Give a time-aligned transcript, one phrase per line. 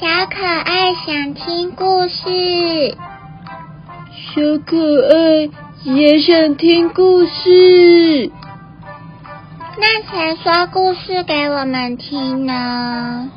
[0.00, 2.96] 小可爱想听故事，
[4.14, 4.76] 小可
[5.08, 5.50] 爱
[5.84, 8.30] 也想听故事。
[9.80, 13.30] 那谁说故事给我们听呢？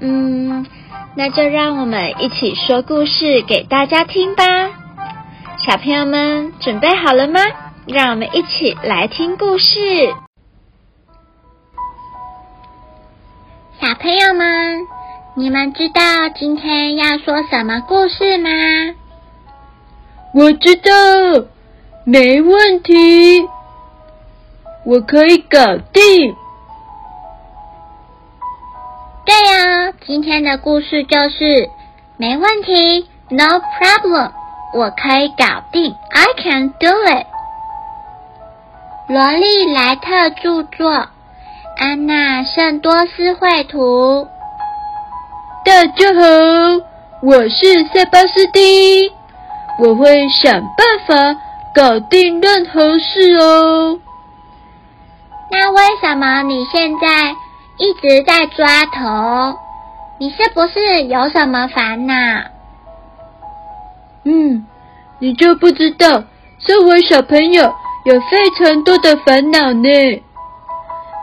[0.00, 0.66] 嗯，
[1.14, 4.44] 那就让我们一起说故事给大家听吧。
[5.58, 7.40] 小朋友们准备好了吗？
[7.86, 10.12] 让我们一起来听故事。
[13.82, 14.86] 小朋友们，
[15.34, 18.48] 你们知道今天要说什么故事吗？
[20.32, 21.46] 我知道，
[22.04, 23.44] 没问题，
[24.86, 25.58] 我可以搞
[25.92, 26.36] 定。
[29.24, 31.68] 对呀，今天的故事就是
[32.16, 34.30] 没问题，No problem，
[34.74, 37.26] 我可以搞定，I can do it。
[39.08, 41.08] 罗莉莱特著作。
[41.82, 44.28] 安娜圣多斯绘图。
[45.64, 46.22] 大家好，
[47.24, 49.10] 我是塞巴斯蒂，
[49.80, 51.40] 我会想办法
[51.74, 53.98] 搞定任何事哦。
[55.50, 57.32] 那为什么你现在
[57.78, 59.58] 一直在抓头？
[60.20, 62.14] 你是不是有什么烦恼？
[64.22, 64.64] 嗯，
[65.18, 66.22] 你就不知道，
[66.60, 70.22] 身为小朋友有非常多的烦恼呢。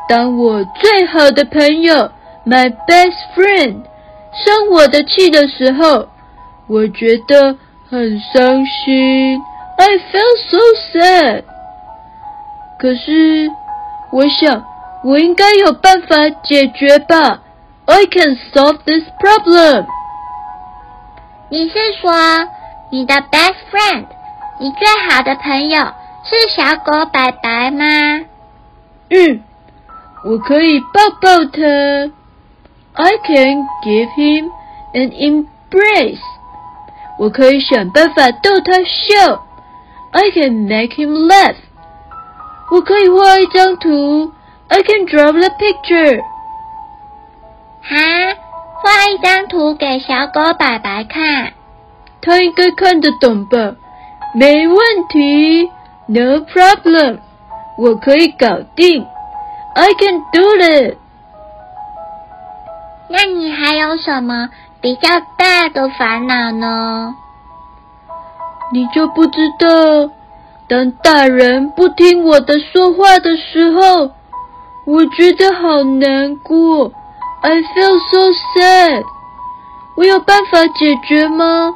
[0.10, 2.12] 当我最好的朋友
[2.44, 3.84] ，my best friend，
[4.34, 6.08] 生我的气的时候，
[6.68, 7.56] 我觉得
[7.92, 9.40] 很伤心。
[9.78, 10.58] I feel so
[10.92, 11.44] sad。
[12.80, 13.52] 可是，
[14.12, 14.66] 我想
[15.04, 17.42] 我应该有办法解决吧。
[17.86, 19.86] I can solve this problem。
[21.52, 22.12] 你是说
[22.90, 24.06] 你的 best friend，
[24.60, 25.84] 你最好的朋友
[26.24, 27.86] 是小狗白白吗？
[29.12, 29.44] 嗯。
[30.25, 31.61] 我可以抱抱他，
[32.95, 34.51] I can give him
[34.95, 36.21] an embrace。
[37.19, 39.45] 我可以想办法逗他笑，
[40.13, 41.57] I can make him laugh。
[42.73, 44.33] 我可以画一张图，
[44.69, 46.23] I can draw the picture。
[47.83, 47.97] 哈，
[48.83, 51.53] 画一张图给小狗白白看，
[52.23, 53.77] 他应该看得懂吧？
[54.35, 54.79] 没问
[55.11, 55.71] 题，
[56.07, 57.19] No problem。
[57.77, 59.07] 我可以搞定。
[59.76, 60.98] I can do it。
[63.10, 64.50] 那你还有什么
[64.82, 67.16] 比较大的烦恼呢？
[68.72, 70.12] 你就不知道，
[70.68, 74.12] 当大人不听我的说话的时候，
[74.86, 76.92] 我觉得好难过。
[77.42, 79.04] I feel so sad。
[79.96, 81.74] 我有办法解决吗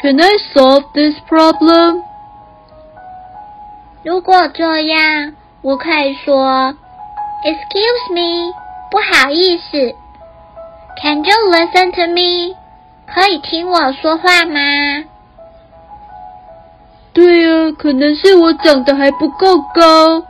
[0.00, 2.02] ？Can I solve this problem？
[4.04, 6.76] 如果这样，我可以说。
[7.44, 8.52] Excuse me，
[8.90, 9.96] 不好意思。
[11.02, 12.56] Can you listen to me？
[13.12, 14.60] 可以听我说话吗？
[17.12, 20.22] 对啊，可能是我长得还不够高。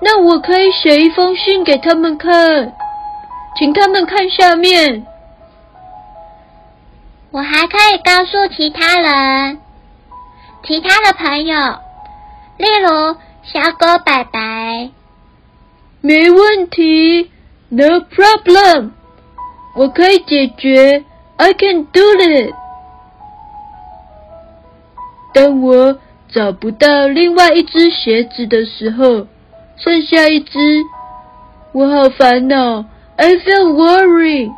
[0.00, 2.72] 那我可以写一封信给他们看，
[3.58, 5.06] 请他们看下面。
[7.30, 9.60] 我还可以告诉其他人，
[10.66, 11.78] 其他的朋友，
[12.56, 14.90] 例如小狗白白。
[16.06, 17.32] 没问题
[17.68, 18.90] ，No problem，
[19.74, 21.02] 我可以解决
[21.36, 22.54] ，I can do it。
[25.34, 29.26] 当我找不到另外一只鞋子的时候，
[29.78, 30.84] 剩下一只，
[31.72, 32.84] 我好烦恼
[33.16, 34.52] ，I feel worried。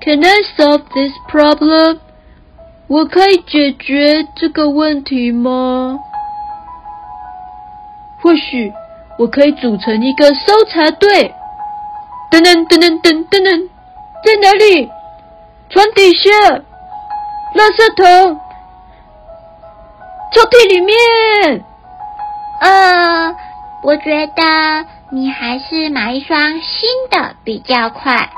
[0.00, 1.98] Can I solve this problem？
[2.86, 5.98] 我可以解决这个问题吗？
[8.22, 8.72] 或许。
[9.18, 11.34] 我可以组成一个搜查队，
[12.30, 13.68] 噔噔噔噔噔噔噔，
[14.24, 14.90] 在哪里？
[15.70, 16.30] 床底下，
[17.54, 18.40] 垃圾桶，
[20.32, 21.64] 抽屉里面。
[22.60, 23.34] 呃，
[23.82, 28.30] 我觉得你还是买一双新的比较快。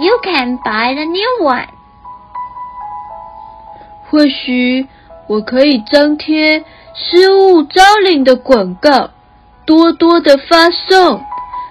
[0.00, 1.68] You can buy the new one。
[4.10, 4.88] 或许
[5.28, 6.64] 我可以张贴
[6.94, 9.10] 失物招领的广告。
[9.66, 11.24] 多多的发送，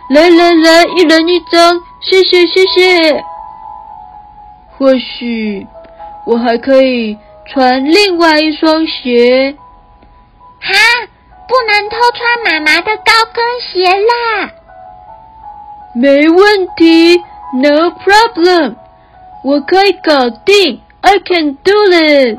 [0.10, 3.24] 来来来，一人一张，谢谢谢谢。
[4.78, 5.68] 或许
[6.26, 9.56] 我还可以穿另外一双鞋。
[10.60, 10.74] 哈，
[11.48, 14.52] 不能偷穿妈妈的高跟鞋啦。
[15.94, 17.22] 没问题
[17.54, 18.76] ，No problem，
[19.44, 22.38] 我可以搞定，I can do it。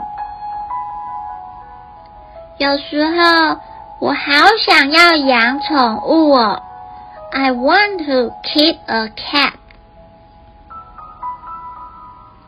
[2.58, 3.60] 有时候。
[4.04, 4.18] 我好
[4.66, 6.62] 想要养宠物哦
[7.32, 9.54] ！I want to keep a cat。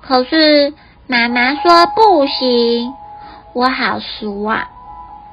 [0.03, 0.75] 可是
[1.07, 2.93] 妈妈说不行，
[3.55, 4.59] 我好失望。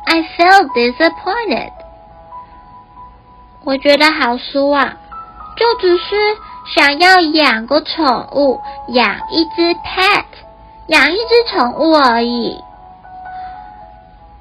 [0.06, 1.74] I feel disappointed。
[3.66, 4.94] 我觉得好失望，
[5.58, 6.16] 就只是
[6.74, 10.24] 想要养个宠物，养一只 pet，
[10.88, 12.64] 养一只宠物而已。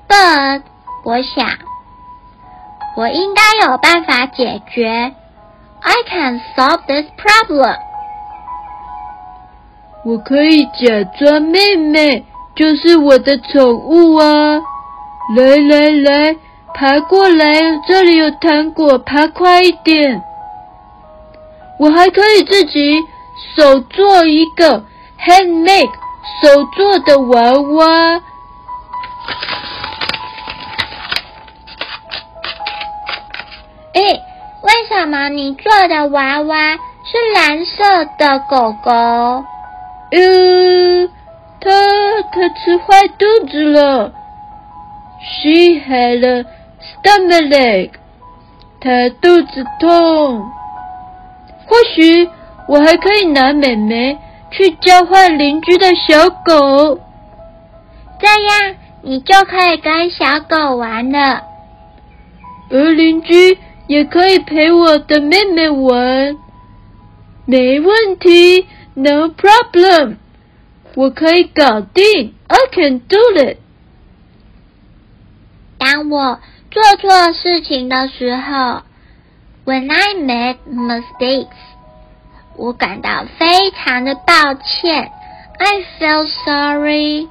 [0.06, 0.62] But
[1.04, 1.48] 我想，
[2.96, 5.14] 我应该有办法解决。
[5.80, 7.76] I can solve this problem。
[10.04, 12.24] 我可以假装妹妹
[12.54, 14.60] 就是我的宠物啊！
[15.36, 16.36] 来来来，
[16.74, 17.46] 爬过来，
[17.86, 20.22] 这里有糖果，爬快一点。
[21.78, 23.00] 我还可以自己
[23.56, 24.84] 手做一个
[25.18, 25.90] handmade
[26.42, 28.20] 手做的娃娃。
[33.94, 34.22] 诶，
[34.62, 38.90] 为什么你做的娃娃是蓝色的狗狗？
[40.10, 41.08] 呃，
[41.60, 41.70] 它
[42.32, 44.12] 它吃坏肚子了。
[45.20, 46.44] She had a
[46.80, 47.90] stomachache。
[48.80, 50.50] 她肚子痛。
[51.66, 52.28] 或许
[52.68, 54.18] 我还可以拿妹妹
[54.50, 56.98] 去交换邻居的小狗，
[58.18, 61.42] 这样你就可以跟小狗玩了。
[62.70, 63.58] 而邻居
[63.92, 66.38] 也可以陪我的妹妹玩，
[67.44, 70.16] 没问题，No problem，
[70.94, 73.58] 我可以搞定，I can do it。
[75.76, 76.40] 当我
[76.70, 78.80] 做错事情的时候
[79.66, 81.48] ，When I made mistakes，
[82.56, 85.12] 我感到非常的抱歉
[85.58, 87.28] ，I feel sorry。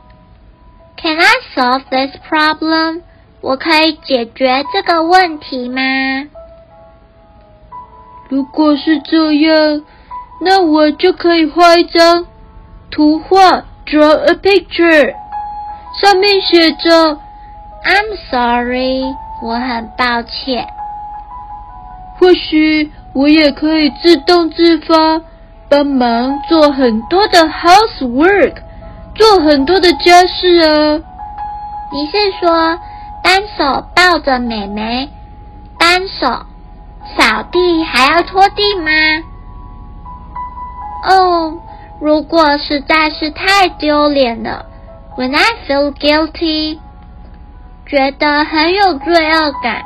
[0.98, 3.02] Can I solve this problem？
[3.42, 5.82] 我可以解决这个问题吗？
[8.32, 9.82] 如果是这样，
[10.40, 12.26] 那我就可以画一张
[12.90, 15.14] 图画，draw a picture，
[16.02, 17.20] 上面写着
[17.84, 19.04] I'm sorry，
[19.44, 20.66] 我很抱歉。
[22.18, 25.22] 或许我也可以自动自发
[25.68, 28.54] 帮忙做很多的 housework，
[29.14, 31.02] 做很多的家事啊。
[31.92, 32.80] 你是说？
[33.24, 35.10] 单手抱着妹妹，
[35.78, 36.46] 单手
[37.18, 38.92] 扫地还要拖地吗？
[41.08, 41.58] 哦，
[42.00, 44.66] 如果实在是太丢脸了
[45.18, 46.80] ，When I feel guilty，
[47.88, 49.82] 觉得很有罪恶感，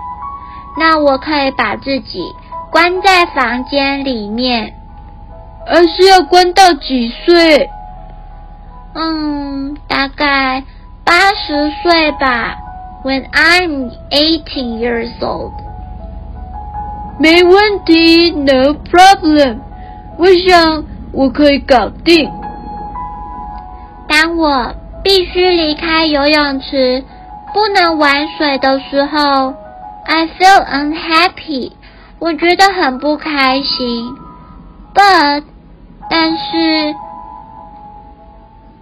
[0.78, 2.34] 那我可以把自己
[2.72, 4.76] 关在房间里面。
[5.68, 7.72] 而是要关到几岁？
[8.94, 10.64] 嗯，大概
[11.04, 12.56] 八十岁吧。
[13.04, 15.54] When I'm eighteen years old，
[17.18, 19.60] 没问题，No problem。
[20.18, 20.84] 我想
[21.14, 22.30] 我可以搞定。
[24.08, 24.74] 当我
[25.04, 27.04] 必须离开游泳池，
[27.54, 29.54] 不能玩水的时候
[30.06, 31.72] ，I feel unhappy。
[32.20, 34.16] 我觉得很不开心。
[34.94, 35.44] But，
[36.10, 36.96] 但是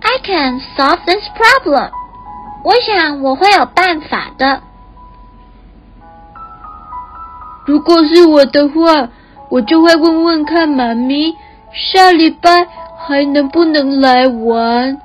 [0.02, 1.90] ，I can solve this problem。
[2.64, 4.62] 我想我会有办法的。
[7.66, 9.10] 如果是我的话，
[9.50, 11.36] 我就会问问看妈咪，
[11.72, 12.68] 下礼拜
[12.98, 15.00] 还能不能来玩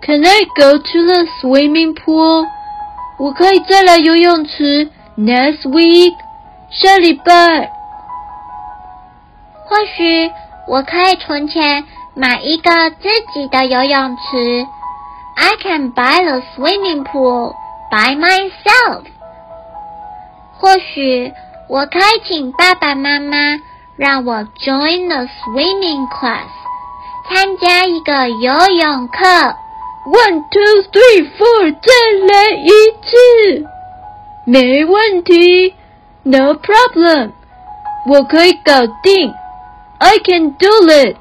[0.00, 2.46] ？Can I go to the swimming pool？
[3.18, 4.88] 我可以再来游泳池
[5.18, 6.14] ？Next week？
[6.70, 7.70] 下礼拜？
[9.66, 10.30] 或许
[10.66, 14.66] 我可以存钱买一个自己的游泳池。
[15.36, 17.54] I can buy the swimming pool
[17.90, 19.04] by myself。
[20.58, 21.32] 或许
[21.70, 23.36] 我可以请爸爸妈妈
[23.96, 26.48] 让我 join the swimming class，
[27.28, 29.24] 参加一个游泳课。
[30.04, 31.92] One, two, three, four，再
[32.26, 32.70] 来一
[33.04, 33.68] 次，
[34.46, 35.76] 没问题
[36.24, 37.30] ，No problem，
[38.08, 39.32] 我可以搞定
[39.98, 41.16] ，I can do it。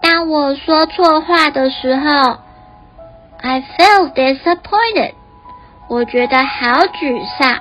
[0.00, 2.38] 当我说错话的时候
[3.40, 5.14] ，I felt disappointed。
[5.88, 7.58] 我觉得好沮丧。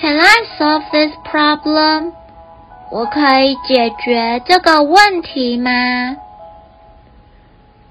[0.00, 2.12] Can I solve this problem？
[2.90, 5.70] 我可以解决这个问题吗？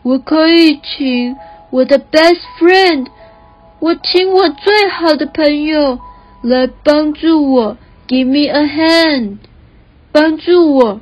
[0.02, 1.38] 我可以请
[1.70, 3.08] 我的 best friend，
[3.80, 6.00] 我请我最好的朋友
[6.42, 9.38] 来帮助我，Give me a hand，
[10.12, 11.00] 帮助我。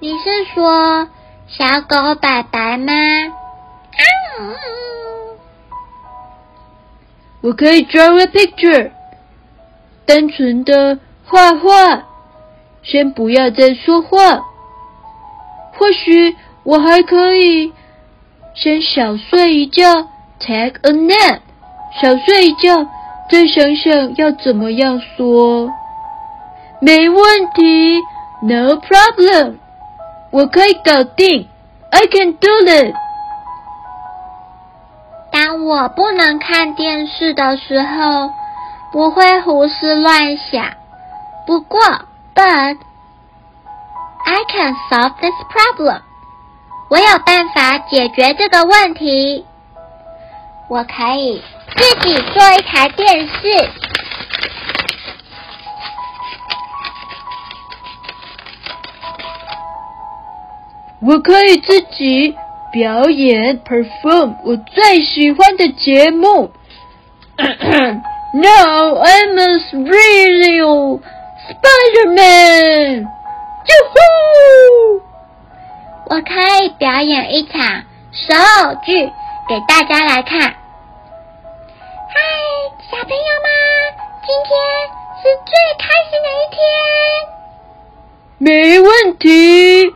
[0.00, 1.08] 你是说？
[1.46, 2.92] 小狗白白吗？
[7.40, 8.90] 我可以 draw a picture，
[10.10, 12.02] 单纯的画画，
[12.82, 14.40] 先不要再说话。
[15.78, 16.80] 或许我。
[16.80, 17.72] 还可以
[18.56, 20.08] 先小睡一觉
[20.40, 21.38] ，take a nap，
[22.02, 22.84] 小睡一觉，
[23.30, 25.70] 再想想要怎么样说。
[26.80, 27.22] 没问
[27.54, 28.00] 题
[28.42, 29.58] ，no problem，
[30.32, 31.46] 我可以搞定
[31.90, 32.94] ，I can do it。
[35.30, 38.32] 当我不能看电视的时候，
[38.92, 40.72] 不会胡思乱想。
[41.46, 41.80] 不过
[42.34, 42.76] ，but
[44.24, 46.02] I can solve this problem。
[46.88, 49.46] 我有办法解决这个问题。
[50.68, 51.42] 我可以
[51.76, 53.70] 自己做一台电视。
[61.02, 62.36] 我可以自己
[62.72, 66.52] 表演 perform 我最喜欢的节目。
[68.32, 69.58] Now I'm a
[69.90, 71.00] real
[71.50, 73.02] Spider-Man！
[73.02, 73.98] 哟呼！
[76.10, 77.82] 我可以表演一场
[78.12, 79.10] 手偶剧
[79.48, 80.40] 给大家来看。
[80.40, 80.54] 嗨，
[82.88, 83.50] 小朋友们，
[84.24, 84.48] 今天
[85.18, 86.62] 是最开心的一天。
[88.38, 89.92] 没问题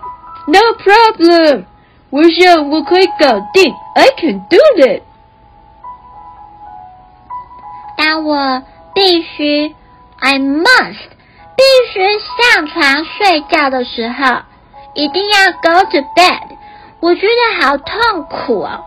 [0.49, 1.67] ，No problem。
[2.11, 5.04] 我想我可以搞定，I can do it。
[7.97, 8.63] 当我
[8.95, 9.75] 必须
[10.21, 11.09] ，I must，
[11.57, 14.43] 必须上床睡觉的时候。
[14.95, 16.57] 一定要 go to bed，
[17.01, 18.85] 我觉得好痛苦哦，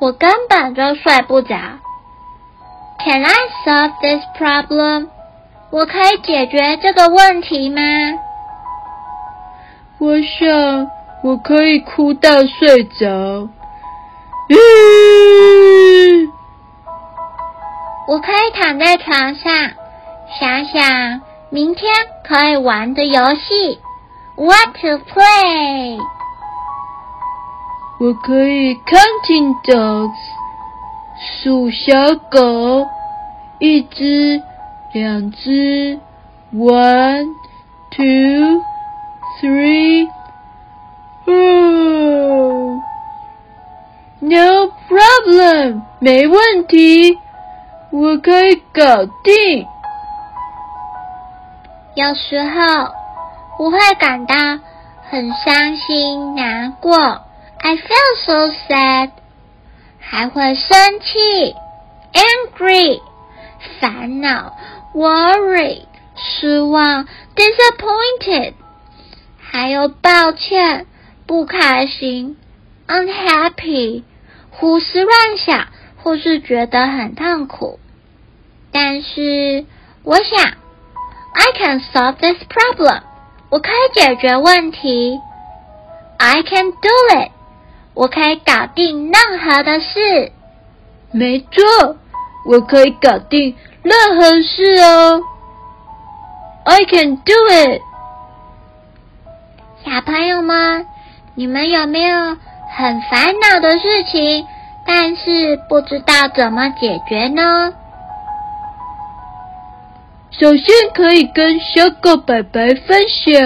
[0.00, 1.54] 我根本就睡不着。
[3.04, 5.08] Can I solve this problem？
[5.70, 7.80] 我可以解决这个问题吗？
[9.98, 10.90] 我想
[11.22, 13.48] 我可以哭到睡着。
[18.08, 19.52] 我可以躺在床上
[20.38, 21.92] 想想明天
[22.24, 23.80] 可以玩的游戏。
[24.36, 25.98] What to play？
[28.00, 30.14] 我可以 counting dogs，
[31.42, 32.86] 数小狗，
[33.58, 34.40] 一只，
[34.94, 36.00] 两只
[36.54, 37.26] ，one
[37.90, 38.62] two
[39.40, 40.08] three
[41.26, 42.80] four。
[44.20, 47.18] No problem，没问题，
[47.92, 49.66] 我可以搞定。
[51.94, 53.00] 有时候。
[53.58, 54.34] 我会感到
[55.10, 59.10] 很伤心、难过，I feel so sad，
[59.98, 61.54] 还会生气
[62.14, 63.02] ，angry，
[63.78, 64.56] 烦恼
[64.94, 65.82] ，worry，
[66.16, 67.06] 失望
[67.36, 68.54] ，disappointed，
[69.38, 70.86] 还有抱歉、
[71.26, 72.38] 不开心
[72.88, 74.04] ，unhappy，
[74.48, 75.66] 胡思乱想，
[76.02, 77.78] 或是觉得很痛苦。
[78.72, 79.64] 但是
[80.02, 80.40] 我想
[81.34, 83.02] ，I can solve this problem。
[83.50, 85.18] 我可以解决问题
[86.18, 87.30] ，I can do it。
[87.94, 90.32] 我可以搞定任何的事，
[91.10, 91.96] 没错，
[92.46, 95.20] 我可以搞定任何事哦
[96.64, 97.82] ，I can do it。
[99.84, 100.86] 小朋友们，
[101.34, 102.36] 你们有没有
[102.76, 104.46] 很烦恼的事情，
[104.92, 107.72] 但是不知道怎么解决呢？
[110.32, 113.40] 首先可以跟小狗白白分享，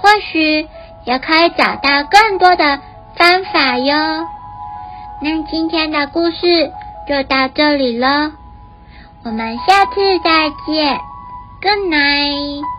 [0.00, 0.66] 或许
[1.04, 2.80] 也可以找到更多的
[3.14, 3.94] 方法哟。
[5.20, 6.72] 那今天的故事
[7.06, 8.32] 就到这里了，
[9.22, 10.96] 我们下次再见
[11.60, 12.77] ，Good night。